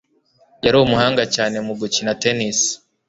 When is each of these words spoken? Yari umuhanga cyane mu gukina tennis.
Yari 0.63 0.77
umuhanga 0.85 1.23
cyane 1.35 1.57
mu 1.65 1.73
gukina 1.79 2.11
tennis. 2.21 2.59